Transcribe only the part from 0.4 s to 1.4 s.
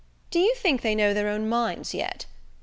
think they know their